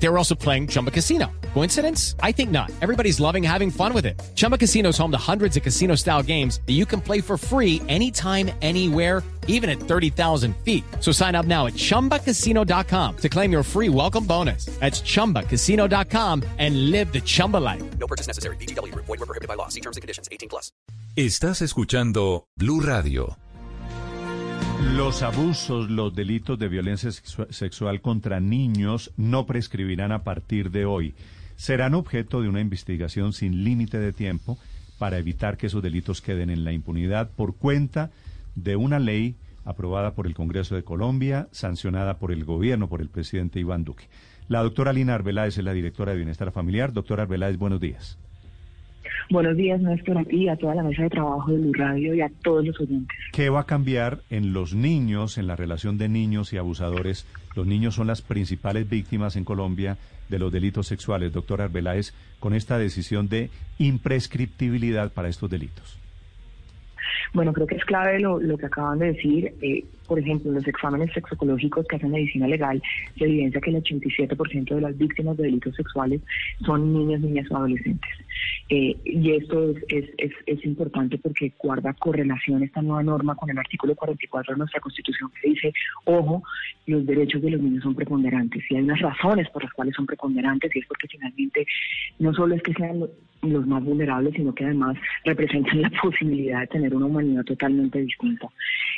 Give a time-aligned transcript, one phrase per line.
[0.00, 1.26] They were also playing Chumba Casino.
[1.54, 2.14] Coincidence?
[2.22, 2.70] I think not.
[2.80, 4.20] Everybody's loving having fun with it.
[4.34, 7.36] Chumba Casino is home to hundreds of casino style games that you can play for
[7.36, 10.84] free anytime, anywhere, even at 30,000 feet.
[11.00, 14.66] So sign up now at chumbacasino.com to claim your free welcome bonus.
[14.78, 17.82] That's chumbacasino.com and live the Chumba life.
[17.98, 18.56] No purchase necessary.
[18.56, 18.94] BGW.
[18.94, 19.68] Void were prohibited by law.
[19.68, 20.28] See terms and conditions.
[20.30, 20.70] 18 plus.
[21.16, 23.36] Estás escuchando Blue Radio.
[24.82, 30.84] Los abusos, los delitos de violencia sexu- sexual contra niños no prescribirán a partir de
[30.84, 31.14] hoy.
[31.56, 34.58] Serán objeto de una investigación sin límite de tiempo
[34.98, 38.10] para evitar que esos delitos queden en la impunidad por cuenta
[38.54, 43.08] de una ley aprobada por el Congreso de Colombia, sancionada por el gobierno, por el
[43.08, 44.08] presidente Iván Duque.
[44.48, 46.92] La doctora Lina Arbeláez es la directora de Bienestar Familiar.
[46.92, 48.18] Doctora Arbeláez, buenos días.
[49.30, 52.30] Buenos días, Néstor, a a toda la mesa de trabajo de Blue Radio y a
[52.42, 53.14] todos los oyentes.
[53.32, 57.26] ¿Qué va a cambiar en los niños, en la relación de niños y abusadores?
[57.54, 59.98] Los niños son las principales víctimas en Colombia
[60.30, 65.98] de los delitos sexuales, doctor Arbeláez, con esta decisión de imprescriptibilidad para estos delitos.
[67.32, 69.54] Bueno, creo que es clave lo, que acaban de decir.
[69.62, 72.82] Eh, por ejemplo, los exámenes sexocológicos que hacen medicina legal,
[73.18, 76.22] se evidencia que el 87% de las víctimas de delitos sexuales
[76.64, 78.10] son niños, niñas o adolescentes.
[78.70, 83.50] Eh, y esto es, es, es, es importante porque guarda correlación esta nueva norma con
[83.50, 85.72] el artículo 44 de nuestra Constitución que dice,
[86.04, 86.42] ojo,
[86.86, 88.64] los derechos de los niños son preponderantes.
[88.70, 91.66] Y hay unas razones por las cuales son preponderantes y es porque finalmente
[92.18, 93.04] no solo es que sean
[93.42, 98.48] los más vulnerables, sino que además representan la posibilidad de tener una humanidad totalmente distinta.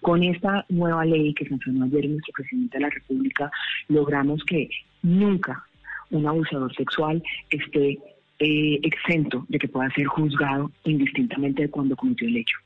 [0.00, 3.50] Con esta nueva ley que sancionó ayer nuestro presidente de la República,
[3.88, 4.68] logramos que
[5.02, 5.64] nunca
[6.10, 7.98] un abusador sexual esté
[8.44, 12.58] eh, exento de que pueda ser juzgado indistintamente de cuando cometió el hecho.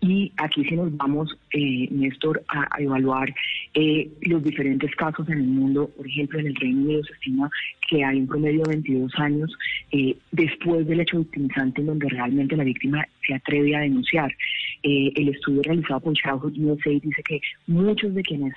[0.00, 3.32] Y aquí si nos vamos, eh, Néstor, a, evaluar
[3.74, 7.50] eh, los diferentes casos en el mundo, por ejemplo, en el Reino Unido se estima
[7.88, 9.56] que hay un promedio de 22 años
[9.92, 14.34] eh, después del hecho victimizante en donde realmente la víctima se atreve a denunciar.
[14.82, 18.52] El estudio realizado por Childhood USA dice que muchos de quienes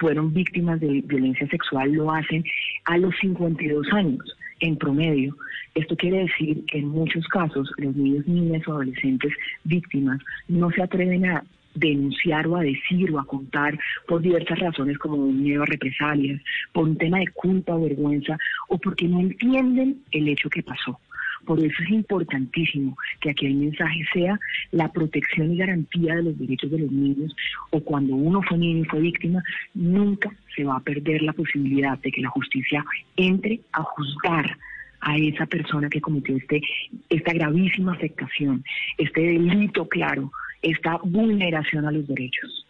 [0.00, 2.42] fueron víctimas de violencia sexual lo hacen
[2.86, 4.24] a los 52 años
[4.64, 5.36] en promedio.
[5.74, 9.32] Esto quiere decir que en muchos casos los niños, niñas o adolescentes
[9.64, 11.44] víctimas no se atreven a
[11.74, 16.40] denunciar o a decir o a contar por diversas razones como un miedo a represalias,
[16.72, 18.38] por un tema de culpa o vergüenza
[18.68, 20.98] o porque no entienden el hecho que pasó.
[21.44, 24.38] Por eso es importantísimo que aquí el mensaje sea
[24.70, 27.34] la protección y garantía de los derechos de los niños
[27.70, 29.42] o cuando uno fue niño y fue víctima,
[29.74, 32.84] nunca se va a perder la posibilidad de que la justicia
[33.16, 34.56] entre a juzgar
[35.00, 36.62] a esa persona que cometió este,
[37.10, 38.64] esta gravísima afectación,
[38.96, 40.32] este delito claro,
[40.62, 42.63] esta vulneración a los derechos.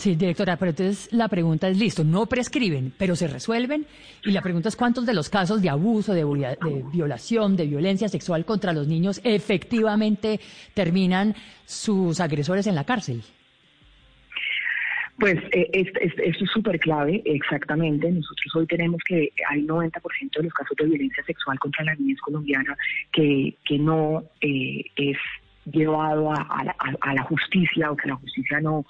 [0.00, 3.84] Sí, directora, pero entonces la pregunta es, listo, no prescriben, pero se resuelven.
[4.24, 8.08] Y la pregunta es cuántos de los casos de abuso, de, de violación, de violencia
[8.08, 10.40] sexual contra los niños efectivamente
[10.72, 11.34] terminan
[11.66, 13.20] sus agresores en la cárcel.
[15.18, 18.10] Pues eh, es- es- esto es súper clave, exactamente.
[18.10, 22.18] Nosotros hoy tenemos que hay 90% de los casos de violencia sexual contra la niñez
[22.20, 22.74] colombiana
[23.12, 25.18] que, que no eh, es
[25.64, 28.84] llevado a, a la, a- la justicia o que la justicia no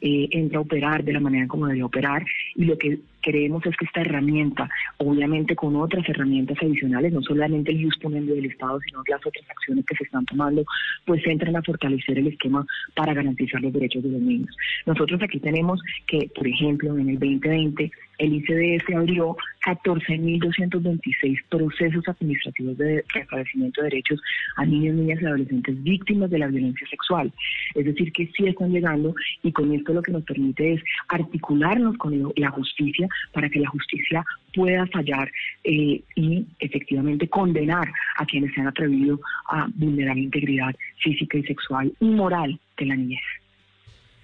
[0.00, 2.24] eh, entra a operar de la manera como debe operar.
[2.56, 4.68] Y lo que creemos es que esta herramienta,
[4.98, 9.84] obviamente con otras herramientas adicionales, no solamente el disponiendo del Estado, sino las otras acciones
[9.86, 10.64] que se están tomando,
[11.06, 14.54] pues entran a fortalecer el esquema para garantizar los derechos de los niños.
[14.86, 19.36] Nosotros aquí tenemos que, por ejemplo, en el 2020, el ICDF abrió
[19.66, 24.20] 14.226 procesos administrativos de restablecimiento de derechos
[24.56, 27.32] a niños, niñas y adolescentes víctimas de la violencia sexual.
[27.74, 31.96] Es decir, que sí están llegando y con esto lo que nos permite es articularnos
[31.96, 35.30] con la justicia para que la justicia pueda fallar
[35.64, 41.42] eh, y efectivamente condenar a quienes se han atrevido a vulnerar la integridad física y
[41.44, 43.22] sexual y moral de la niñez.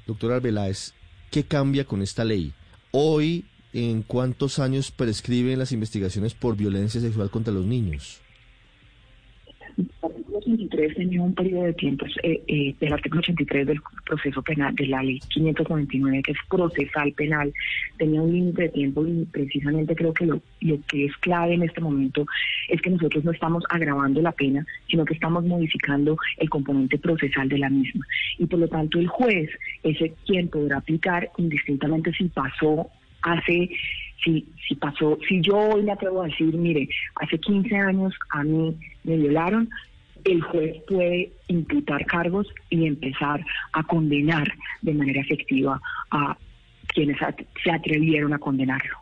[0.07, 0.95] Doctor Arbeláez,
[1.31, 2.53] ¿qué cambia con esta ley?
[2.91, 8.21] Hoy, ¿en cuántos años prescriben las investigaciones por violencia sexual contra los niños?
[10.03, 14.75] Artículo 83 tenía un periodo de tiempo, eh, eh, del artículo 83 del proceso penal,
[14.75, 17.53] de la ley 599, que es procesal penal,
[17.99, 21.63] tenía un límite de tiempo y precisamente creo que lo, lo que es clave en
[21.63, 22.27] este momento
[22.69, 27.49] es que nosotros no estamos agravando la pena, sino que estamos modificando el componente procesal
[27.49, 28.05] de la misma.
[28.39, 29.51] Y por lo tanto el juez
[29.83, 32.91] es el quien podrá aplicar indistintamente si pasó
[33.23, 33.71] hace
[34.25, 38.43] si, si pasó, si yo hoy me atrevo a decir, mire, hace 15 años a
[38.43, 39.69] mí me violaron,
[40.25, 44.53] el juez puede imputar cargos y empezar a condenar
[44.83, 45.81] de manera efectiva
[46.11, 46.37] a
[46.89, 47.17] quienes
[47.63, 48.99] se atrevieron a condenarlo.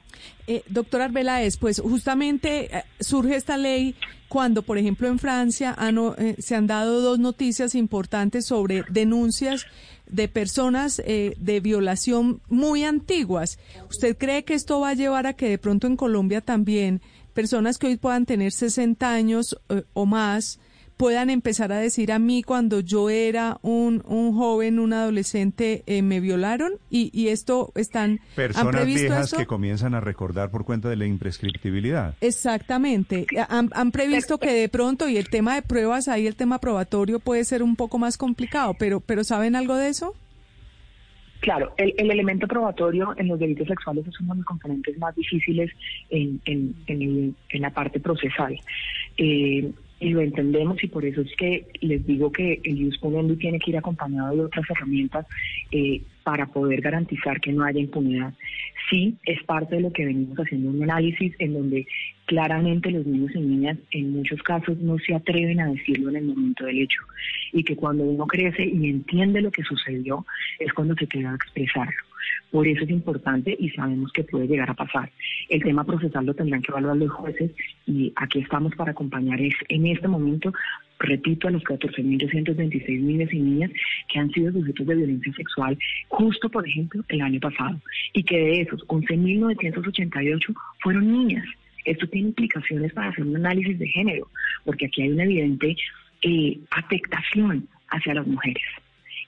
[0.46, 3.94] Eh, doctor Arbeláez, pues justamente eh, surge esta ley
[4.28, 5.76] cuando, por ejemplo, en Francia
[6.18, 9.66] eh, se han dado dos noticias importantes sobre denuncias
[10.10, 13.58] de personas eh, de violación muy antiguas.
[13.88, 17.00] ¿Usted cree que esto va a llevar a que de pronto en Colombia también
[17.34, 19.56] personas que hoy puedan tener 60 años
[19.92, 20.58] o más
[20.98, 26.02] puedan empezar a decir a mí cuando yo era un, un joven, un adolescente, eh,
[26.02, 28.18] me violaron y, y esto están...
[28.34, 32.16] Personas viejas que comienzan a recordar por cuenta de la imprescriptibilidad.
[32.20, 33.26] Exactamente.
[33.48, 37.20] Han, han previsto que de pronto, y el tema de pruebas, ahí el tema probatorio
[37.20, 40.14] puede ser un poco más complicado, pero, pero ¿saben algo de eso?
[41.40, 45.14] Claro, el, el, elemento probatorio en los delitos sexuales es uno de los componentes más
[45.14, 45.70] difíciles
[46.10, 48.58] en, en, en, en la parte procesal.
[49.16, 53.00] Eh, y lo entendemos y por eso es que les digo que el Ius
[53.38, 55.26] tiene que ir acompañado de otras herramientas
[55.72, 58.32] eh, para poder garantizar que no haya impunidad.
[58.90, 61.86] Sí, es parte de lo que venimos haciendo un análisis en donde
[62.26, 66.24] claramente los niños y niñas en muchos casos no se atreven a decirlo en el
[66.24, 67.00] momento del hecho
[67.52, 70.24] y que cuando uno crece y entiende lo que sucedió
[70.58, 72.07] es cuando se queda a expresarlo.
[72.50, 75.10] Por eso es importante y sabemos que puede llegar a pasar.
[75.48, 77.50] El tema procesal lo tendrán que evaluar los jueces
[77.86, 80.52] y aquí estamos para acompañar en este momento
[80.98, 83.70] repito, a los 14.226 niños y niñas
[84.08, 85.78] que han sido sujetos de violencia sexual
[86.08, 87.80] justo, por ejemplo, el año pasado,
[88.12, 91.46] y que de esos 11.988 fueron niñas.
[91.84, 94.28] Esto tiene implicaciones para hacer un análisis de género,
[94.64, 95.76] porque aquí hay una evidente
[96.22, 98.62] eh, afectación hacia las mujeres.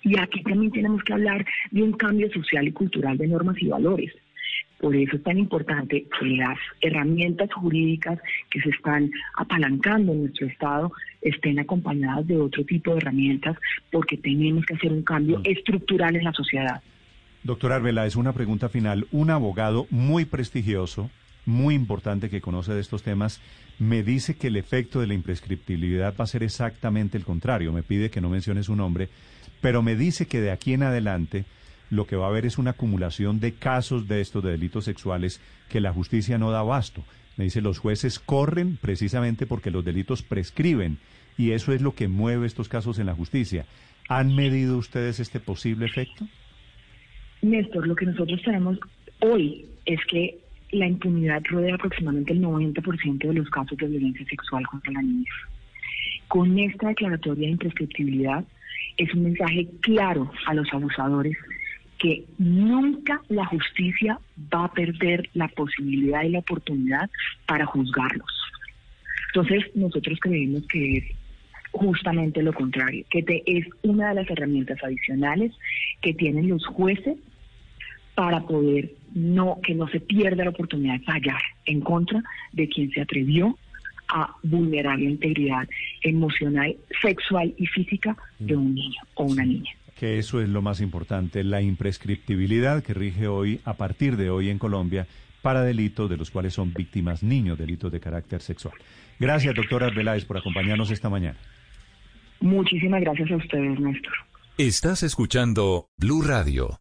[0.03, 3.69] Y aquí también tenemos que hablar de un cambio social y cultural de normas y
[3.69, 4.13] valores.
[4.81, 8.19] Por eso es tan importante que las herramientas jurídicas
[8.51, 13.59] que se están apalancando en nuestro Estado estén acompañadas de otro tipo de herramientas
[13.93, 16.83] porque tenemos que hacer un cambio estructural en la sociedad.
[17.43, 19.07] Doctora Arbela, es una pregunta final.
[19.13, 21.11] Un abogado muy prestigioso,
[21.45, 23.41] muy importante que conoce de estos temas,
[23.79, 27.73] me dice que el efecto de la imprescriptibilidad va a ser exactamente el contrario.
[27.73, 29.09] Me pide que no mencione su nombre,
[29.61, 31.45] pero me dice que de aquí en adelante
[31.91, 35.41] lo que va a haber es una acumulación de casos de estos de delitos sexuales
[35.69, 37.03] que la justicia no da abasto.
[37.37, 40.99] Me dice, los jueces corren precisamente porque los delitos prescriben
[41.37, 43.67] y eso es lo que mueve estos casos en la justicia.
[44.09, 46.27] ¿Han medido ustedes este posible efecto?
[47.43, 48.79] Néstor, lo que nosotros tenemos
[49.21, 50.39] hoy es que
[50.73, 55.33] la impunidad rodea aproximadamente el 90% de los casos de violencia sexual contra la niñez.
[56.29, 58.45] Con esta declaratoria de imprescriptibilidad
[59.01, 61.35] es un mensaje claro a los abusadores
[61.99, 64.19] que nunca la justicia
[64.53, 67.11] va a perder la posibilidad y la oportunidad
[67.47, 68.31] para juzgarlos.
[69.29, 71.05] Entonces, nosotros creemos que es
[71.73, 75.53] justamente lo contrario, que es una de las herramientas adicionales
[76.03, 77.17] que tienen los jueces
[78.15, 82.23] para poder no que no se pierda la oportunidad de fallar en contra
[82.53, 83.57] de quien se atrevió
[84.13, 85.69] a vulnerar la integridad
[86.03, 89.71] emocional, sexual y física de un niño o una niña
[90.01, 94.49] que eso es lo más importante, la imprescriptibilidad que rige hoy, a partir de hoy
[94.49, 95.07] en Colombia,
[95.43, 98.73] para delitos de los cuales son víctimas niños, delitos de carácter sexual.
[99.19, 101.37] Gracias, doctora Arbeláez, por acompañarnos esta mañana.
[102.41, 104.13] Muchísimas gracias a ustedes, Néstor.
[104.57, 106.81] Estás escuchando Blue Radio.